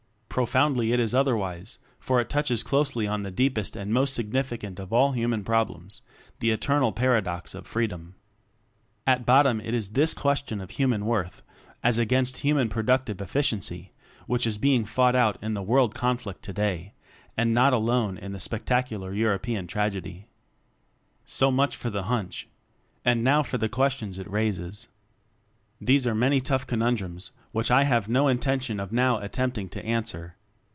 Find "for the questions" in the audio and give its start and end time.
23.43-24.17